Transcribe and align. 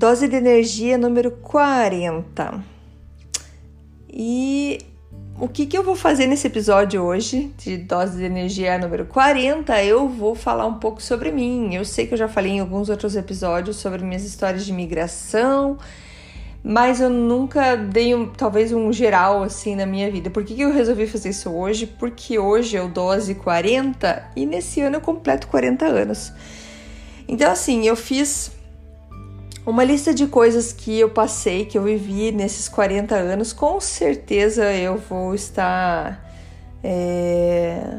Dose 0.00 0.28
de 0.28 0.36
energia 0.36 0.96
número 0.96 1.30
40. 1.30 2.64
E 4.10 4.78
o 5.38 5.46
que, 5.46 5.66
que 5.66 5.76
eu 5.76 5.84
vou 5.84 5.94
fazer 5.94 6.26
nesse 6.26 6.46
episódio 6.46 7.02
hoje, 7.02 7.52
de 7.58 7.76
dose 7.76 8.16
de 8.16 8.24
energia 8.24 8.78
número 8.78 9.04
40? 9.04 9.84
Eu 9.84 10.08
vou 10.08 10.34
falar 10.34 10.64
um 10.64 10.78
pouco 10.78 11.02
sobre 11.02 11.30
mim. 11.30 11.74
Eu 11.74 11.84
sei 11.84 12.06
que 12.06 12.14
eu 12.14 12.18
já 12.18 12.28
falei 12.28 12.52
em 12.52 12.60
alguns 12.60 12.88
outros 12.88 13.14
episódios 13.14 13.76
sobre 13.76 14.02
minhas 14.02 14.24
histórias 14.24 14.64
de 14.64 14.72
migração, 14.72 15.76
mas 16.64 16.98
eu 16.98 17.10
nunca 17.10 17.76
dei 17.76 18.14
um, 18.14 18.26
talvez 18.26 18.72
um 18.72 18.90
geral 18.90 19.42
assim 19.42 19.76
na 19.76 19.84
minha 19.84 20.10
vida. 20.10 20.30
Por 20.30 20.44
que, 20.44 20.54
que 20.54 20.62
eu 20.62 20.72
resolvi 20.72 21.06
fazer 21.06 21.28
isso 21.28 21.50
hoje? 21.50 21.86
Porque 21.86 22.38
hoje 22.38 22.74
eu 22.74 22.88
dose 22.88 23.34
40 23.34 24.30
e 24.34 24.46
nesse 24.46 24.80
ano 24.80 24.96
eu 24.96 25.02
completo 25.02 25.46
40 25.48 25.84
anos. 25.84 26.32
Então, 27.28 27.52
assim, 27.52 27.86
eu 27.86 27.94
fiz 27.94 28.58
uma 29.64 29.84
lista 29.84 30.14
de 30.14 30.26
coisas 30.26 30.72
que 30.72 30.98
eu 30.98 31.10
passei, 31.10 31.64
que 31.64 31.76
eu 31.76 31.82
vivi 31.82 32.32
nesses 32.32 32.68
40 32.68 33.14
anos, 33.14 33.52
com 33.52 33.80
certeza 33.80 34.72
eu 34.72 34.96
vou 34.96 35.34
estar 35.34 36.30
é, 36.82 37.98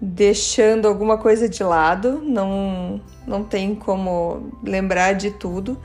deixando 0.00 0.88
alguma 0.88 1.18
coisa 1.18 1.48
de 1.48 1.62
lado, 1.62 2.20
não, 2.22 3.00
não 3.26 3.44
tem 3.44 3.74
como 3.74 4.50
lembrar 4.62 5.12
de 5.12 5.30
tudo, 5.30 5.78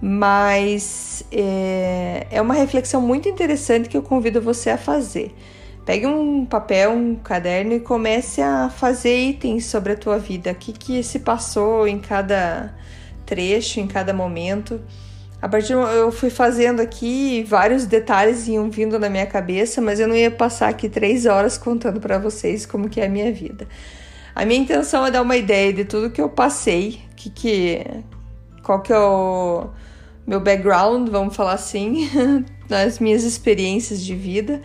mas 0.00 1.24
é, 1.32 2.26
é 2.30 2.42
uma 2.42 2.54
reflexão 2.54 3.00
muito 3.00 3.28
interessante 3.28 3.88
que 3.88 3.96
eu 3.96 4.02
convido 4.02 4.40
você 4.40 4.70
a 4.70 4.78
fazer. 4.78 5.34
Pegue 5.86 6.04
um 6.04 6.44
papel, 6.44 6.90
um 6.90 7.14
caderno 7.14 7.72
e 7.72 7.80
comece 7.80 8.42
a 8.42 8.68
fazer 8.68 9.16
itens 9.16 9.66
sobre 9.66 9.92
a 9.92 9.96
tua 9.96 10.18
vida. 10.18 10.50
O 10.50 10.54
que, 10.54 10.72
que 10.72 11.02
se 11.02 11.20
passou 11.20 11.86
em 11.86 11.98
cada 12.00 12.74
trecho 13.26 13.80
em 13.80 13.86
cada 13.86 14.14
momento. 14.14 14.80
A 15.42 15.48
partir 15.48 15.72
eu 15.72 16.10
fui 16.10 16.30
fazendo 16.30 16.80
aqui 16.80 17.44
vários 17.46 17.84
detalhes 17.84 18.48
iam 18.48 18.70
vindo 18.70 18.98
na 18.98 19.10
minha 19.10 19.26
cabeça, 19.26 19.82
mas 19.82 20.00
eu 20.00 20.08
não 20.08 20.16
ia 20.16 20.30
passar 20.30 20.68
aqui 20.68 20.88
três 20.88 21.26
horas 21.26 21.58
contando 21.58 22.00
para 22.00 22.18
vocês 22.18 22.64
como 22.64 22.88
que 22.88 23.00
é 23.00 23.06
a 23.06 23.08
minha 23.08 23.32
vida. 23.32 23.68
A 24.34 24.44
minha 24.44 24.60
intenção 24.60 25.04
é 25.04 25.10
dar 25.10 25.22
uma 25.22 25.36
ideia 25.36 25.72
de 25.72 25.84
tudo 25.84 26.10
que 26.10 26.20
eu 26.20 26.28
passei, 26.28 27.00
que 27.16 27.28
que 27.30 27.84
qual 28.62 28.80
que 28.80 28.92
é 28.92 28.98
o 28.98 29.70
meu 30.26 30.40
background, 30.40 31.08
vamos 31.08 31.36
falar 31.36 31.52
assim, 31.52 32.08
nas 32.68 32.98
minhas 32.98 33.22
experiências 33.22 34.02
de 34.02 34.14
vida 34.14 34.60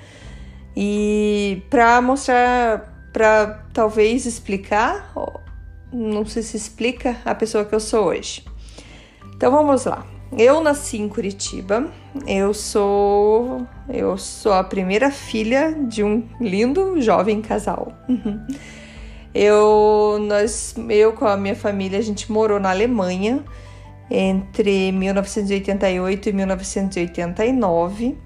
e 0.76 1.62
para 1.70 2.02
mostrar, 2.02 3.10
para 3.12 3.66
talvez 3.74 4.26
explicar, 4.26 5.14
não 5.92 6.26
sei 6.26 6.42
se 6.42 6.56
explica 6.56 7.18
a 7.26 7.36
pessoa 7.36 7.66
que 7.66 7.76
eu 7.76 7.80
sou 7.80 8.06
hoje. 8.06 8.44
Então 9.42 9.52
vamos 9.52 9.86
lá. 9.86 10.06
Eu 10.38 10.62
nasci 10.62 11.00
em 11.00 11.10
Curitiba. 11.10 11.92
Eu 12.28 12.54
sou 12.54 13.66
eu 13.90 14.16
sou 14.16 14.54
a 14.54 14.64
primeira 14.64 15.10
filha 15.10 15.74
de 15.74 16.04
um 16.04 16.24
lindo 16.40 17.02
jovem 17.02 17.42
casal. 17.42 17.92
eu 19.34 20.20
nós 20.22 20.76
eu 20.88 21.14
com 21.14 21.26
a 21.26 21.36
minha 21.36 21.56
família 21.56 21.98
a 21.98 22.04
gente 22.04 22.32
morou 22.32 22.60
na 22.60 22.70
Alemanha 22.70 23.44
entre 24.12 24.92
1988 24.92 26.30
e 26.30 26.34
1989. 26.34 28.18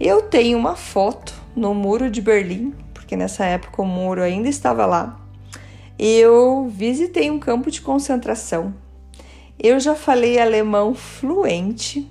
Eu 0.00 0.22
tenho 0.22 0.58
uma 0.58 0.74
foto 0.74 1.32
no 1.54 1.72
muro 1.72 2.10
de 2.10 2.20
Berlim, 2.20 2.74
porque 2.92 3.14
nessa 3.14 3.44
época 3.44 3.80
o 3.80 3.86
muro 3.86 4.20
ainda 4.20 4.48
estava 4.48 4.86
lá. 4.86 5.24
Eu 5.96 6.66
visitei 6.68 7.30
um 7.30 7.38
campo 7.38 7.70
de 7.70 7.80
concentração 7.80 8.81
eu 9.62 9.78
já 9.78 9.94
falei 9.94 10.40
alemão 10.40 10.92
fluente, 10.92 12.10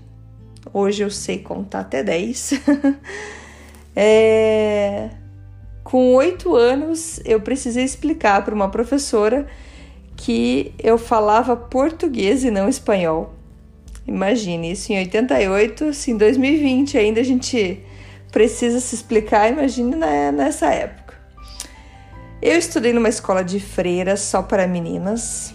hoje 0.74 1.04
eu 1.04 1.10
sei 1.10 1.40
contar 1.40 1.82
até 1.82 2.02
10. 2.02 2.54
é... 3.96 5.10
Com 5.84 6.14
oito 6.16 6.56
anos, 6.56 7.20
eu 7.26 7.42
precisei 7.42 7.84
explicar 7.84 8.46
para 8.46 8.56
uma 8.56 8.70
professora 8.70 9.46
que 10.16 10.74
eu 10.80 10.98
falava 10.98 11.56
português 11.58 12.46
e 12.46 12.52
não 12.52 12.70
espanhol. 12.70 13.34
Imagine, 14.08 14.72
isso 14.72 14.94
em 14.94 15.00
88, 15.00 15.94
se 15.94 16.12
em 16.12 16.18
2020 16.18 16.98
ainda 16.98 17.20
a 17.20 17.24
gente 17.24 17.84
precisa 18.32 18.80
se 18.80 18.96
explicar, 18.96 19.52
imagine 19.52 19.96
nessa 19.96 20.68
época. 20.68 21.16
Eu 22.42 22.58
estudei 22.58 22.94
numa 22.94 23.10
escola 23.10 23.44
de 23.44 23.60
freiras 23.60 24.22
só 24.22 24.42
para 24.42 24.66
meninas, 24.66 25.54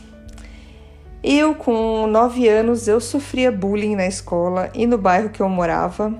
eu, 1.22 1.54
com 1.54 2.06
9 2.06 2.48
anos, 2.48 2.86
eu 2.86 3.00
sofria 3.00 3.50
bullying 3.50 3.96
na 3.96 4.06
escola 4.06 4.70
e 4.74 4.86
no 4.86 4.98
bairro 4.98 5.30
que 5.30 5.40
eu 5.40 5.48
morava. 5.48 6.14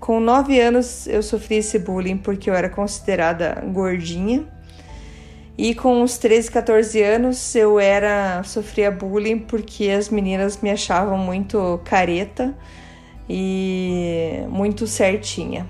Com 0.00 0.20
9 0.20 0.58
anos, 0.60 1.06
eu 1.06 1.22
sofri 1.22 1.56
esse 1.56 1.78
bullying 1.78 2.16
porque 2.16 2.48
eu 2.48 2.54
era 2.54 2.68
considerada 2.68 3.62
gordinha. 3.72 4.46
E 5.56 5.74
com 5.74 6.02
uns 6.02 6.18
13, 6.18 6.50
14 6.52 7.02
anos, 7.02 7.54
eu 7.54 7.80
era 7.80 8.42
sofria 8.44 8.90
bullying 8.90 9.38
porque 9.38 9.90
as 9.90 10.08
meninas 10.08 10.58
me 10.62 10.70
achavam 10.70 11.18
muito 11.18 11.80
careta 11.84 12.56
e 13.28 14.44
muito 14.48 14.86
certinha. 14.86 15.66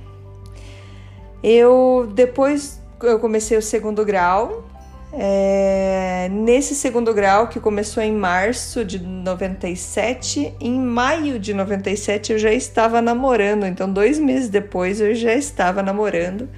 Eu 1.43 2.11
depois 2.15 2.83
eu 3.03 3.19
comecei 3.19 3.57
o 3.57 3.63
segundo 3.63 4.05
grau 4.05 4.65
é, 5.13 6.29
nesse 6.31 6.75
segundo 6.75 7.15
grau, 7.15 7.49
que 7.49 7.59
começou 7.59 8.03
em 8.03 8.13
março 8.13 8.85
de 8.85 8.99
97, 8.99 10.55
em 10.61 10.79
maio 10.79 11.39
de 11.39 11.55
97 11.55 12.33
eu 12.33 12.39
já 12.39 12.53
estava 12.53 13.01
namorando, 13.01 13.65
então 13.67 13.91
dois 13.91 14.19
meses 14.19 14.51
depois 14.51 15.01
eu 15.01 15.15
já 15.15 15.33
estava 15.35 15.83
namorando 15.83 16.49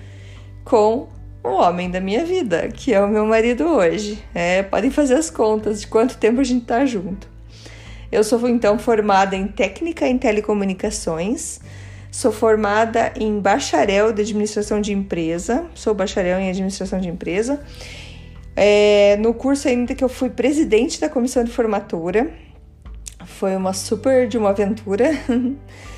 com 0.65 1.09
o 1.45 1.49
homem 1.49 1.91
da 1.91 2.01
minha 2.01 2.25
vida, 2.25 2.69
que 2.69 2.93
é 2.93 3.01
o 3.01 3.09
meu 3.09 3.25
marido 3.25 3.65
hoje. 3.65 4.23
É, 4.35 4.63
podem 4.63 4.91
fazer 4.91 5.15
as 5.15 5.31
contas 5.31 5.81
de 5.81 5.87
quanto 5.87 6.19
tempo 6.19 6.41
a 6.41 6.45
gente 6.45 6.67
tá 6.67 6.85
junto. 6.85 7.29
Eu 8.11 8.25
sou 8.25 8.49
então 8.49 8.79
formada 8.79 9.37
em 9.37 9.47
técnica 9.47 10.09
em 10.09 10.19
telecomunicações, 10.19 11.61
sou 12.11 12.33
formada 12.33 13.13
em 13.15 13.39
bacharel 13.39 14.13
de 14.13 14.23
administração 14.23 14.81
de 14.81 14.93
empresa, 14.93 15.65
sou 15.73 15.95
bacharel 15.95 16.41
em 16.41 16.51
administração 16.51 17.01
de 17.01 17.09
empresa 17.09 17.61
é, 18.57 19.17
no 19.19 19.33
curso 19.33 19.69
ainda 19.69 19.95
que 19.95 20.03
eu 20.03 20.09
fui 20.09 20.31
presidente 20.31 21.01
da 21.01 21.09
comissão 21.09 21.45
de 21.45 21.51
formatura, 21.51 22.31
foi 23.25 23.57
uma 23.57 23.73
super 23.73 24.29
de 24.29 24.37
uma 24.37 24.51
aventura. 24.51 25.11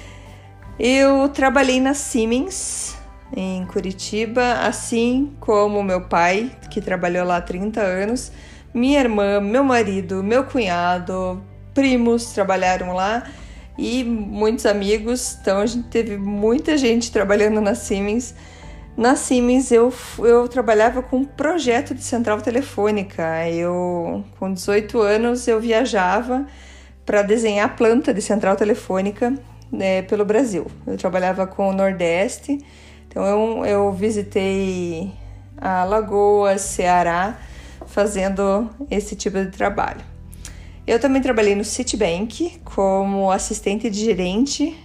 eu 0.78 1.28
trabalhei 1.28 1.80
na 1.80 1.94
Siemens, 1.94 2.96
em 3.34 3.64
Curitiba, 3.66 4.54
assim 4.60 5.32
como 5.40 5.82
meu 5.82 6.02
pai, 6.02 6.50
que 6.70 6.80
trabalhou 6.80 7.26
lá 7.26 7.38
há 7.38 7.42
30 7.42 7.80
anos, 7.80 8.32
minha 8.74 9.00
irmã, 9.00 9.40
meu 9.40 9.64
marido, 9.64 10.22
meu 10.22 10.44
cunhado, 10.44 11.42
primos 11.74 12.32
trabalharam 12.32 12.92
lá 12.92 13.24
e 13.78 14.04
muitos 14.04 14.66
amigos. 14.66 15.38
Então 15.40 15.58
a 15.58 15.66
gente 15.66 15.88
teve 15.88 16.16
muita 16.16 16.76
gente 16.76 17.10
trabalhando 17.10 17.60
na 17.60 17.74
Siemens. 17.74 18.34
Na 18.96 19.16
Siemens 19.16 19.72
eu, 19.72 19.92
eu 20.18 20.46
trabalhava 20.48 21.02
com 21.02 21.18
um 21.18 21.24
projeto 21.24 21.94
de 21.94 22.04
central 22.04 22.40
telefônica. 22.40 23.48
Eu, 23.48 24.24
com 24.38 24.52
18 24.52 25.00
anos, 25.00 25.48
eu 25.48 25.58
viajava 25.60 26.46
para 27.04 27.22
desenhar 27.22 27.66
a 27.66 27.68
planta 27.68 28.12
de 28.12 28.20
central 28.20 28.54
telefônica 28.54 29.34
né, 29.70 30.02
pelo 30.02 30.24
Brasil. 30.24 30.66
Eu 30.86 30.96
trabalhava 30.98 31.46
com 31.46 31.70
o 31.70 31.72
Nordeste, 31.72 32.58
então 33.08 33.24
eu, 33.24 33.64
eu 33.64 33.92
visitei 33.92 35.10
a 35.56 35.84
Lagoa, 35.84 36.58
Ceará, 36.58 37.38
fazendo 37.86 38.68
esse 38.90 39.16
tipo 39.16 39.38
de 39.38 39.50
trabalho. 39.50 40.04
Eu 40.86 41.00
também 41.00 41.22
trabalhei 41.22 41.54
no 41.54 41.64
Citibank 41.64 42.60
como 42.64 43.30
assistente 43.30 43.88
de 43.88 44.04
gerente 44.04 44.76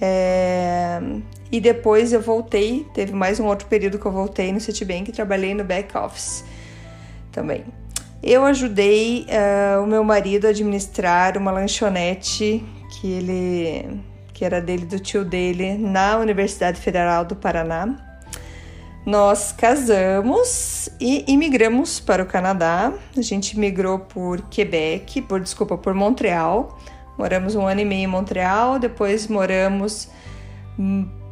é, 0.00 1.00
e 1.50 1.60
depois 1.60 2.12
eu 2.12 2.20
voltei, 2.20 2.86
teve 2.92 3.12
mais 3.12 3.38
um 3.38 3.46
outro 3.46 3.68
período 3.68 3.98
que 3.98 4.06
eu 4.06 4.12
voltei 4.12 4.52
no 4.52 4.60
Citibank 4.60 5.08
e 5.08 5.12
trabalhei 5.12 5.54
no 5.54 5.64
back 5.64 5.96
office 5.96 6.44
também. 7.30 7.64
Eu 8.22 8.44
ajudei 8.44 9.26
uh, 9.28 9.82
o 9.82 9.86
meu 9.86 10.02
marido 10.02 10.46
a 10.46 10.50
administrar 10.50 11.36
uma 11.36 11.50
lanchonete 11.50 12.64
que 12.90 13.12
ele 13.12 14.00
que 14.32 14.44
era 14.44 14.60
dele 14.60 14.84
do 14.84 14.98
tio 14.98 15.24
dele 15.24 15.78
na 15.78 16.18
Universidade 16.18 16.78
Federal 16.78 17.24
do 17.24 17.34
Paraná. 17.34 17.96
Nós 19.06 19.50
casamos 19.50 20.90
e 21.00 21.24
imigramos 21.26 22.00
para 22.00 22.22
o 22.22 22.26
Canadá. 22.26 22.92
A 23.16 23.22
gente 23.22 23.58
migrou 23.58 24.00
por 24.00 24.42
Quebec, 24.42 25.22
por 25.22 25.40
desculpa, 25.40 25.78
por 25.78 25.94
Montreal. 25.94 26.78
Moramos 27.16 27.54
um 27.54 27.66
ano 27.66 27.80
e 27.80 27.84
meio 27.84 28.04
em 28.04 28.06
Montreal, 28.06 28.78
depois 28.78 29.26
moramos 29.26 30.08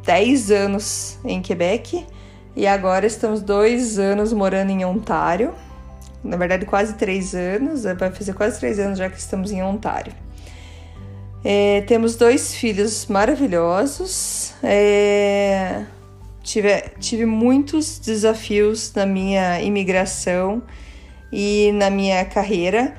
10 0.05 0.51
anos 0.51 1.17
em 1.25 1.41
Quebec 1.41 2.05
e 2.55 2.65
agora 2.65 3.05
estamos 3.05 3.41
dois 3.41 3.99
anos 3.99 4.31
morando 4.31 4.69
em 4.69 4.85
Ontário. 4.85 5.53
Na 6.23 6.37
verdade, 6.37 6.65
quase 6.65 6.93
três 6.93 7.35
anos, 7.35 7.83
vai 7.83 8.11
fazer 8.11 8.33
quase 8.33 8.59
três 8.59 8.79
anos 8.79 8.97
já 8.97 9.09
que 9.09 9.19
estamos 9.19 9.51
em 9.51 9.61
Ontário. 9.61 10.13
É, 11.43 11.81
temos 11.81 12.15
dois 12.15 12.55
filhos 12.55 13.05
maravilhosos. 13.07 14.53
É, 14.63 15.83
tive, 16.41 16.81
tive 16.99 17.25
muitos 17.25 17.99
desafios 17.99 18.93
na 18.95 19.05
minha 19.05 19.61
imigração 19.61 20.63
e 21.31 21.71
na 21.73 21.89
minha 21.89 22.23
carreira. 22.25 22.95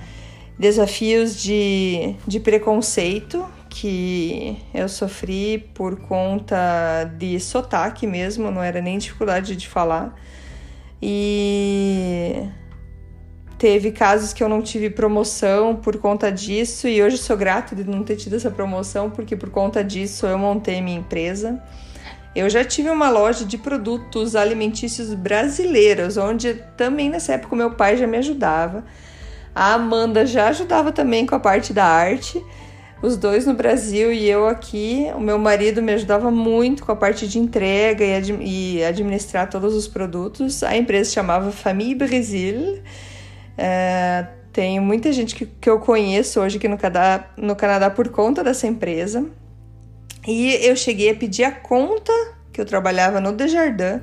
Desafios 0.58 1.42
de, 1.42 2.14
de 2.26 2.38
preconceito, 2.40 3.44
que 3.80 4.56
eu 4.72 4.88
sofri 4.88 5.58
por 5.74 6.00
conta 6.00 7.04
de 7.18 7.38
sotaque 7.38 8.06
mesmo, 8.06 8.50
não 8.50 8.62
era 8.62 8.80
nem 8.80 8.96
dificuldade 8.96 9.54
de 9.54 9.68
falar. 9.68 10.18
E 11.00 12.48
teve 13.58 13.92
casos 13.92 14.32
que 14.32 14.42
eu 14.42 14.48
não 14.48 14.62
tive 14.62 14.88
promoção 14.88 15.76
por 15.76 15.98
conta 15.98 16.32
disso, 16.32 16.88
e 16.88 17.02
hoje 17.02 17.18
sou 17.18 17.36
grata 17.36 17.76
de 17.76 17.84
não 17.84 18.02
ter 18.02 18.16
tido 18.16 18.36
essa 18.36 18.50
promoção, 18.50 19.10
porque 19.10 19.36
por 19.36 19.50
conta 19.50 19.84
disso 19.84 20.26
eu 20.26 20.38
montei 20.38 20.80
minha 20.80 20.98
empresa. 20.98 21.62
Eu 22.34 22.48
já 22.48 22.64
tive 22.64 22.88
uma 22.88 23.10
loja 23.10 23.44
de 23.44 23.58
produtos 23.58 24.34
alimentícios 24.34 25.12
brasileiros, 25.12 26.16
onde 26.16 26.54
também 26.78 27.10
nessa 27.10 27.34
época 27.34 27.54
meu 27.54 27.72
pai 27.72 27.98
já 27.98 28.06
me 28.06 28.16
ajudava. 28.16 28.84
A 29.54 29.74
Amanda 29.74 30.24
já 30.24 30.48
ajudava 30.48 30.92
também 30.92 31.26
com 31.26 31.34
a 31.34 31.40
parte 31.40 31.74
da 31.74 31.84
arte 31.84 32.42
os 33.02 33.16
dois 33.16 33.46
no 33.46 33.54
Brasil 33.54 34.12
e 34.12 34.28
eu 34.28 34.46
aqui. 34.46 35.06
O 35.14 35.20
meu 35.20 35.38
marido 35.38 35.82
me 35.82 35.92
ajudava 35.92 36.30
muito 36.30 36.84
com 36.84 36.92
a 36.92 36.96
parte 36.96 37.28
de 37.28 37.38
entrega 37.38 38.04
e, 38.04 38.14
ad 38.14 38.38
e 38.40 38.84
administrar 38.84 39.48
todos 39.48 39.74
os 39.74 39.86
produtos. 39.86 40.62
A 40.62 40.76
empresa 40.76 41.10
chamava 41.10 41.50
Famille 41.52 41.94
Brasil. 41.94 42.80
É, 43.56 44.26
tem 44.52 44.80
muita 44.80 45.12
gente 45.12 45.34
que, 45.34 45.46
que 45.46 45.68
eu 45.68 45.78
conheço 45.78 46.40
hoje 46.40 46.56
aqui 46.56 46.68
no 46.68 46.78
Canadá, 46.78 47.28
no 47.36 47.54
Canadá 47.54 47.90
por 47.90 48.08
conta 48.08 48.42
dessa 48.42 48.66
empresa. 48.66 49.26
E 50.26 50.54
eu 50.66 50.74
cheguei 50.74 51.10
a 51.10 51.14
pedir 51.14 51.44
a 51.44 51.52
conta, 51.52 52.12
que 52.52 52.60
eu 52.60 52.64
trabalhava 52.64 53.20
no 53.20 53.32
Desjardins, 53.32 54.00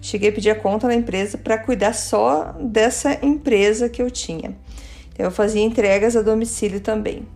cheguei 0.00 0.28
a 0.28 0.32
pedir 0.32 0.50
a 0.50 0.54
conta 0.54 0.86
na 0.86 0.94
empresa 0.94 1.38
para 1.38 1.56
cuidar 1.56 1.94
só 1.94 2.54
dessa 2.60 3.24
empresa 3.24 3.88
que 3.88 4.02
eu 4.02 4.10
tinha. 4.10 4.54
Eu 5.18 5.30
fazia 5.30 5.62
entregas 5.62 6.16
a 6.16 6.20
domicílio 6.20 6.80
também. 6.80 7.26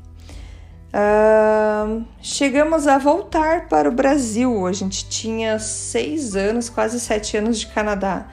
Chegamos 2.20 2.86
a 2.86 2.98
voltar 2.98 3.68
para 3.68 3.88
o 3.88 3.92
Brasil. 3.92 4.66
A 4.66 4.72
gente 4.72 5.08
tinha 5.08 5.58
seis 5.58 6.34
anos, 6.36 6.68
quase 6.68 6.98
sete 7.00 7.36
anos 7.36 7.60
de 7.60 7.66
Canadá. 7.68 8.26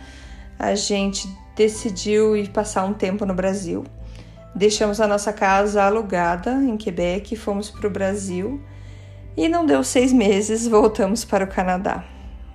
A 0.57 0.75
gente 0.75 1.27
decidiu 1.55 2.35
ir 2.35 2.49
passar 2.49 2.85
um 2.85 2.93
tempo 2.93 3.25
no 3.25 3.33
Brasil. 3.33 3.83
Deixamos 4.55 4.99
a 4.99 5.07
nossa 5.07 5.31
casa 5.31 5.83
alugada 5.83 6.53
em 6.53 6.75
Quebec, 6.75 7.35
fomos 7.35 7.69
para 7.69 7.87
o 7.87 7.89
Brasil 7.89 8.61
e 9.35 9.47
não 9.47 9.65
deu 9.65 9.83
seis 9.83 10.13
meses, 10.13 10.67
voltamos 10.67 11.25
para 11.25 11.45
o 11.45 11.47
Canadá. 11.47 12.03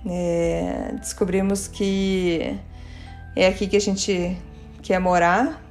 É, 0.05 0.93
descobrimos 0.99 1.67
que 1.67 2.57
é 3.35 3.47
aqui 3.47 3.67
que 3.67 3.75
a 3.75 3.81
gente 3.81 4.37
quer 4.81 4.99
morar 4.99 5.61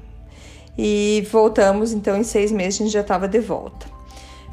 e 0.77 1.27
voltamos, 1.31 1.93
então 1.93 2.17
em 2.17 2.25
seis 2.25 2.53
meses 2.53 2.81
a 2.81 2.85
gente 2.85 2.93
já 2.93 3.01
estava 3.01 3.27
de 3.27 3.39
volta. 3.39 3.98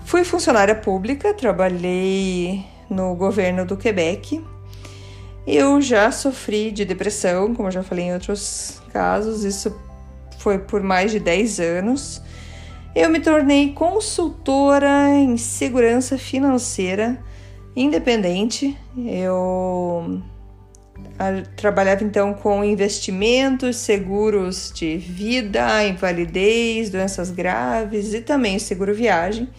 Fui 0.05 0.23
funcionária 0.23 0.75
pública, 0.75 1.33
trabalhei 1.33 2.63
no 2.87 3.15
governo 3.15 3.65
do 3.65 3.75
Quebec. 3.75 4.39
Eu 5.47 5.81
já 5.81 6.11
sofri 6.11 6.71
de 6.71 6.85
depressão, 6.85 7.55
como 7.55 7.71
já 7.71 7.81
falei 7.81 8.05
em 8.05 8.13
outros 8.13 8.81
casos, 8.93 9.43
isso 9.43 9.75
foi 10.37 10.59
por 10.59 10.83
mais 10.83 11.11
de 11.11 11.19
10 11.19 11.59
anos. 11.59 12.21
Eu 12.95 13.09
me 13.09 13.19
tornei 13.19 13.73
consultora 13.73 15.09
em 15.09 15.37
segurança 15.37 16.19
financeira 16.19 17.19
independente. 17.75 18.77
Eu 18.95 20.21
trabalhava 21.55 22.03
então 22.03 22.35
com 22.35 22.63
investimentos, 22.63 23.77
seguros 23.77 24.71
de 24.73 24.97
vida, 24.97 25.83
invalidez, 25.83 26.91
doenças 26.91 27.31
graves 27.31 28.13
e 28.13 28.21
também 28.21 28.59
seguro 28.59 28.93
viagem. 28.93 29.49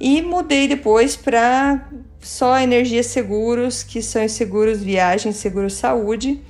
E 0.00 0.22
mudei 0.22 0.66
depois 0.66 1.14
para 1.14 1.86
só 2.20 2.58
Energia 2.58 3.02
Seguros, 3.02 3.82
que 3.82 4.00
são 4.00 4.24
os 4.24 4.32
seguros 4.32 4.82
viagem, 4.82 5.30
seguro 5.30 5.68
saúde, 5.68 6.40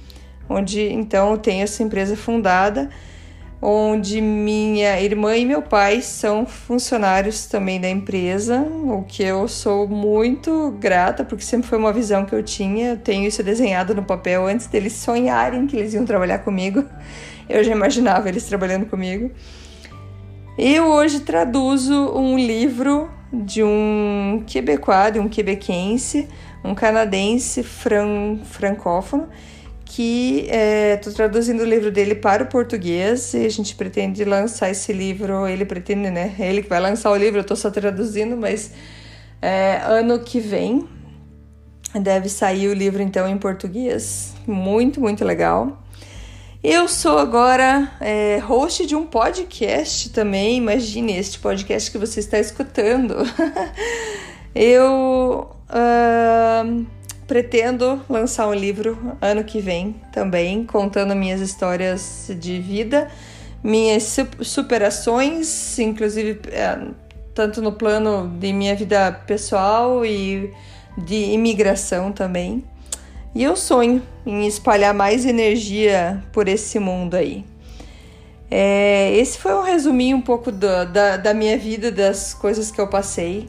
onde 0.48 0.80
então 0.92 1.32
eu 1.32 1.38
tenho 1.38 1.64
essa 1.64 1.82
empresa 1.82 2.16
fundada, 2.16 2.88
onde 3.60 4.20
minha 4.20 5.00
irmã 5.00 5.36
e 5.36 5.44
meu 5.44 5.62
pai 5.62 6.00
são 6.00 6.46
funcionários 6.46 7.46
também 7.46 7.80
da 7.80 7.90
empresa, 7.90 8.60
o 8.60 9.02
que 9.02 9.24
eu 9.24 9.48
sou 9.48 9.88
muito 9.88 10.70
grata, 10.78 11.24
porque 11.24 11.42
sempre 11.42 11.68
foi 11.68 11.76
uma 11.76 11.92
visão 11.92 12.24
que 12.24 12.32
eu 12.32 12.44
tinha. 12.44 12.90
Eu 12.90 12.98
tenho 12.98 13.26
isso 13.26 13.42
desenhado 13.42 13.96
no 13.96 14.04
papel 14.04 14.46
antes 14.46 14.68
deles 14.68 14.92
sonharem 14.92 15.66
que 15.66 15.76
eles 15.76 15.92
iam 15.92 16.04
trabalhar 16.04 16.38
comigo. 16.38 16.84
Eu 17.48 17.64
já 17.64 17.72
imaginava 17.72 18.28
eles 18.28 18.44
trabalhando 18.44 18.86
comigo. 18.86 19.28
Eu 20.56 20.86
hoje 20.86 21.18
traduzo 21.18 22.12
um 22.14 22.38
livro 22.38 23.10
de 23.32 23.62
um 23.62 24.42
quebecois, 24.46 25.12
de 25.12 25.20
um 25.20 25.28
quebequense, 25.28 26.28
um 26.64 26.74
canadense 26.74 27.62
fran, 27.62 28.38
francófono, 28.44 29.28
que 29.84 30.48
estou 30.94 31.12
é, 31.12 31.16
traduzindo 31.16 31.62
o 31.62 31.64
livro 31.64 31.90
dele 31.90 32.14
para 32.14 32.44
o 32.44 32.46
português 32.46 33.34
e 33.34 33.44
a 33.44 33.48
gente 33.48 33.74
pretende 33.74 34.24
lançar 34.24 34.70
esse 34.70 34.92
livro, 34.92 35.48
ele 35.48 35.64
pretende, 35.64 36.10
né? 36.10 36.34
É 36.38 36.48
ele 36.48 36.62
que 36.62 36.68
vai 36.68 36.80
lançar 36.80 37.10
o 37.10 37.16
livro, 37.16 37.38
eu 37.38 37.42
estou 37.42 37.56
só 37.56 37.70
traduzindo, 37.70 38.36
mas 38.36 38.72
é, 39.42 39.80
ano 39.84 40.20
que 40.20 40.38
vem 40.38 40.88
deve 42.00 42.28
sair 42.28 42.68
o 42.68 42.74
livro 42.74 43.02
então 43.02 43.28
em 43.28 43.36
português. 43.36 44.34
Muito, 44.46 45.00
muito 45.00 45.24
legal. 45.24 45.82
Eu 46.62 46.86
sou 46.88 47.18
agora 47.18 47.90
é, 48.02 48.36
host 48.36 48.84
de 48.84 48.94
um 48.94 49.06
podcast 49.06 50.10
também. 50.10 50.58
Imagine 50.58 51.16
este 51.16 51.38
podcast 51.38 51.90
que 51.90 51.96
você 51.96 52.20
está 52.20 52.38
escutando. 52.38 53.16
Eu 54.54 55.56
uh, 55.70 56.86
pretendo 57.26 58.02
lançar 58.10 58.46
um 58.46 58.52
livro 58.52 59.16
ano 59.22 59.42
que 59.42 59.58
vem 59.58 59.96
também, 60.12 60.62
contando 60.66 61.16
minhas 61.16 61.40
histórias 61.40 62.30
de 62.38 62.60
vida, 62.60 63.08
minhas 63.64 64.18
superações, 64.42 65.78
inclusive 65.78 66.40
é, 66.48 66.78
tanto 67.34 67.62
no 67.62 67.72
plano 67.72 68.28
de 68.38 68.52
minha 68.52 68.76
vida 68.76 69.10
pessoal 69.26 70.04
e 70.04 70.52
de 70.98 71.32
imigração 71.32 72.12
também. 72.12 72.62
E 73.34 73.44
eu 73.44 73.56
sonho 73.56 74.02
em 74.26 74.46
espalhar 74.46 74.92
mais 74.92 75.24
energia 75.24 76.22
por 76.32 76.48
esse 76.48 76.78
mundo 76.78 77.14
aí. 77.14 77.44
É, 78.50 79.16
esse 79.16 79.38
foi 79.38 79.54
um 79.54 79.62
resuminho 79.62 80.16
um 80.16 80.20
pouco 80.20 80.50
do, 80.50 80.84
da, 80.86 81.16
da 81.16 81.32
minha 81.32 81.56
vida, 81.56 81.92
das 81.92 82.34
coisas 82.34 82.70
que 82.70 82.80
eu 82.80 82.88
passei. 82.88 83.48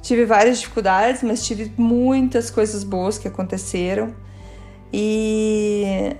Tive 0.00 0.24
várias 0.24 0.60
dificuldades, 0.60 1.22
mas 1.22 1.44
tive 1.44 1.70
muitas 1.76 2.50
coisas 2.50 2.82
boas 2.82 3.18
que 3.18 3.28
aconteceram. 3.28 4.14
E 4.90 6.16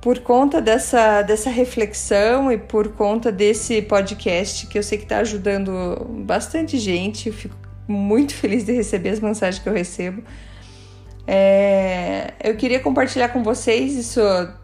por 0.00 0.18
conta 0.18 0.60
dessa, 0.60 1.22
dessa 1.22 1.48
reflexão 1.48 2.50
e 2.50 2.58
por 2.58 2.88
conta 2.88 3.30
desse 3.30 3.80
podcast, 3.82 4.66
que 4.66 4.76
eu 4.76 4.82
sei 4.82 4.98
que 4.98 5.04
está 5.04 5.18
ajudando 5.18 6.06
bastante 6.26 6.76
gente, 6.76 7.28
eu 7.28 7.32
fico 7.32 7.56
muito 7.86 8.34
feliz 8.34 8.64
de 8.64 8.72
receber 8.72 9.10
as 9.10 9.20
mensagens 9.20 9.62
que 9.62 9.68
eu 9.68 9.72
recebo 9.72 10.24
é, 11.26 12.34
eu 12.42 12.56
queria 12.56 12.80
compartilhar 12.80 13.28
com 13.28 13.42
vocês 13.42 13.94
isso, 13.94 14.20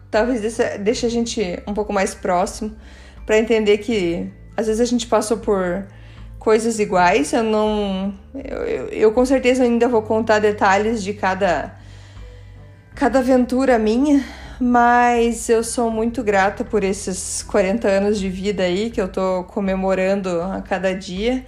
talvez 0.09 0.57
deixe 0.79 1.05
a 1.05 1.09
gente 1.09 1.59
um 1.67 1.73
pouco 1.73 1.91
mais 1.91 2.13
próximo, 2.13 2.75
para 3.25 3.37
entender 3.37 3.79
que 3.79 4.31
às 4.55 4.67
vezes 4.67 4.81
a 4.81 4.85
gente 4.85 5.07
passou 5.07 5.37
por 5.37 5.85
coisas 6.41 6.79
iguais. 6.79 7.31
Eu 7.31 7.43
não. 7.43 8.13
Eu, 8.33 8.57
eu, 8.63 8.87
eu, 8.87 9.11
com 9.11 9.25
certeza 9.25 9.63
ainda 9.63 9.87
vou 9.87 10.01
contar 10.01 10.39
detalhes 10.39 11.01
de 11.01 11.13
cada, 11.13 11.75
cada 12.95 13.19
aventura 13.19 13.79
minha, 13.79 14.23
mas 14.59 15.47
eu 15.49 15.63
sou 15.63 15.89
muito 15.89 16.23
grata 16.23 16.63
por 16.63 16.83
esses 16.83 17.43
40 17.43 17.87
anos 17.87 18.19
de 18.19 18.29
vida 18.29 18.63
aí 18.63 18.89
que 18.89 18.99
eu 18.99 19.07
tô 19.07 19.43
comemorando 19.45 20.41
a 20.41 20.61
cada 20.61 20.93
dia. 20.93 21.45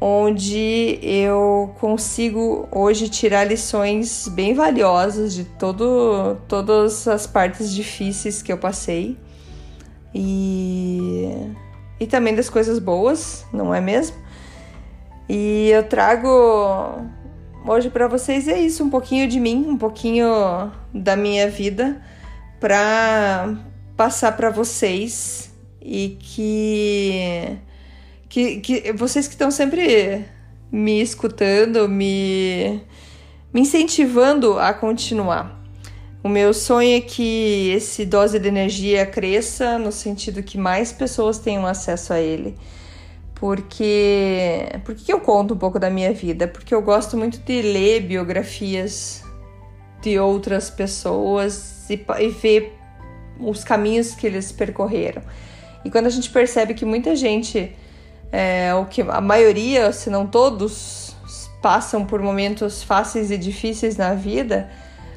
Onde 0.00 0.98
eu 1.02 1.74
consigo 1.80 2.68
hoje 2.70 3.08
tirar 3.08 3.44
lições 3.44 4.28
bem 4.28 4.54
valiosas 4.54 5.34
de 5.34 5.44
todo, 5.44 6.36
todas 6.46 7.08
as 7.08 7.26
partes 7.26 7.74
difíceis 7.74 8.40
que 8.40 8.52
eu 8.52 8.58
passei. 8.58 9.16
E 10.14 11.32
e 12.00 12.06
também 12.06 12.34
das 12.34 12.48
coisas 12.48 12.78
boas, 12.78 13.44
não 13.52 13.74
é 13.74 13.80
mesmo? 13.80 14.16
E 15.28 15.68
eu 15.70 15.82
trago 15.82 16.28
hoje 17.66 17.90
para 17.90 18.06
vocês 18.06 18.46
é 18.48 18.58
isso, 18.58 18.84
um 18.84 18.90
pouquinho 18.90 19.28
de 19.28 19.40
mim, 19.40 19.66
um 19.68 19.76
pouquinho 19.76 20.26
da 20.94 21.16
minha 21.16 21.50
vida 21.50 22.00
para 22.60 23.56
passar 23.96 24.36
para 24.36 24.48
vocês 24.48 25.52
e 25.82 26.16
que, 26.20 27.58
que 28.28 28.60
que 28.60 28.92
vocês 28.92 29.26
que 29.26 29.34
estão 29.34 29.50
sempre 29.50 30.24
me 30.70 31.00
escutando, 31.00 31.88
me 31.88 32.82
me 33.52 33.62
incentivando 33.62 34.58
a 34.58 34.72
continuar. 34.74 35.58
O 36.22 36.28
meu 36.28 36.52
sonho 36.52 36.96
é 36.96 37.00
que 37.00 37.70
esse 37.70 38.04
dose 38.04 38.38
de 38.38 38.48
energia 38.48 39.06
cresça 39.06 39.78
no 39.78 39.92
sentido 39.92 40.42
que 40.42 40.58
mais 40.58 40.92
pessoas 40.92 41.38
tenham 41.38 41.64
acesso 41.64 42.12
a 42.12 42.20
ele. 42.20 42.56
Porque 43.34 44.68
por 44.84 44.96
que 44.96 45.12
eu 45.12 45.20
conto 45.20 45.54
um 45.54 45.56
pouco 45.56 45.78
da 45.78 45.88
minha 45.88 46.12
vida? 46.12 46.48
Porque 46.48 46.74
eu 46.74 46.82
gosto 46.82 47.16
muito 47.16 47.38
de 47.38 47.62
ler 47.62 48.00
biografias 48.00 49.22
de 50.02 50.18
outras 50.18 50.68
pessoas 50.68 51.88
e, 51.88 52.04
e 52.20 52.28
ver 52.28 52.76
os 53.38 53.62
caminhos 53.62 54.14
que 54.14 54.26
eles 54.26 54.50
percorreram. 54.50 55.22
E 55.84 55.90
quando 55.90 56.06
a 56.06 56.10
gente 56.10 56.30
percebe 56.30 56.74
que 56.74 56.84
muita 56.84 57.14
gente, 57.14 57.74
é, 58.30 58.74
o 58.74 58.84
que 58.86 59.02
a 59.02 59.20
maioria, 59.20 59.92
se 59.92 60.10
não 60.10 60.26
todos, 60.26 61.16
passam 61.62 62.04
por 62.04 62.20
momentos 62.20 62.82
fáceis 62.82 63.30
e 63.30 63.38
difíceis 63.38 63.96
na 63.96 64.14
vida, 64.14 64.70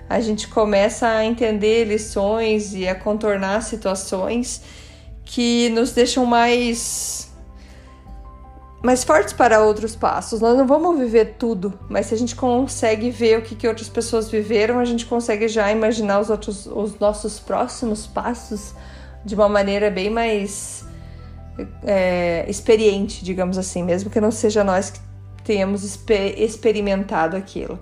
a 0.09 0.19
gente 0.19 0.47
começa 0.47 1.07
a 1.07 1.23
entender 1.23 1.85
lições 1.85 2.73
e 2.73 2.87
a 2.87 2.95
contornar 2.95 3.61
situações 3.61 4.61
que 5.23 5.69
nos 5.69 5.91
deixam 5.93 6.25
mais 6.25 7.29
mais 8.83 9.03
fortes 9.03 9.31
para 9.31 9.63
outros 9.63 9.95
passos. 9.95 10.41
Nós 10.41 10.57
não 10.57 10.65
vamos 10.65 10.97
viver 10.97 11.35
tudo, 11.37 11.79
mas 11.87 12.07
se 12.07 12.15
a 12.15 12.17
gente 12.17 12.35
consegue 12.35 13.11
ver 13.11 13.37
o 13.37 13.41
que, 13.43 13.53
que 13.53 13.67
outras 13.67 13.87
pessoas 13.87 14.29
viveram, 14.29 14.79
a 14.79 14.85
gente 14.85 15.05
consegue 15.05 15.47
já 15.47 15.71
imaginar 15.71 16.19
os 16.19 16.29
outros 16.29 16.65
os 16.65 16.97
nossos 16.99 17.39
próximos 17.39 18.07
passos 18.07 18.73
de 19.23 19.35
uma 19.35 19.47
maneira 19.47 19.91
bem 19.91 20.09
mais 20.09 20.83
é, 21.83 22.45
experiente, 22.47 23.23
digamos 23.23 23.57
assim, 23.57 23.83
mesmo 23.83 24.09
que 24.09 24.21
não 24.21 24.31
seja 24.31 24.63
nós 24.63 24.89
que 24.89 24.99
tenhamos 25.43 25.83
exper 25.83 26.39
experimentado 26.39 27.35
aquilo. 27.35 27.79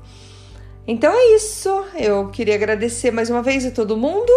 Então 0.88 1.14
é 1.14 1.36
isso. 1.36 1.70
Eu 1.96 2.30
queria 2.30 2.56
agradecer 2.56 3.12
mais 3.12 3.30
uma 3.30 3.44
vez 3.44 3.64
a 3.66 3.70
todo 3.70 3.96
mundo. 3.96 4.32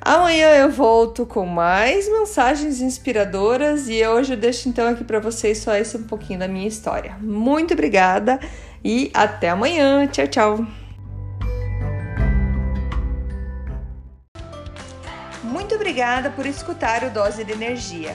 Amanhã 0.00 0.50
eu 0.50 0.70
volto 0.70 1.26
com 1.26 1.44
mais 1.44 2.08
mensagens 2.08 2.80
inspiradoras 2.80 3.88
e 3.88 4.06
hoje 4.06 4.34
eu 4.34 4.36
deixo 4.36 4.68
então 4.68 4.86
aqui 4.86 5.02
para 5.02 5.18
vocês 5.18 5.58
só 5.58 5.74
esse 5.74 5.96
um 5.96 6.04
pouquinho 6.04 6.38
da 6.38 6.46
minha 6.46 6.68
história. 6.68 7.16
Muito 7.20 7.74
obrigada 7.74 8.38
e 8.84 9.10
até 9.12 9.48
amanhã. 9.48 10.06
Tchau, 10.06 10.28
tchau. 10.28 10.66
Muito 15.42 15.74
obrigada 15.74 16.30
por 16.30 16.46
escutar 16.46 17.02
o 17.02 17.10
Dose 17.10 17.42
de 17.42 17.50
Energia. 17.50 18.14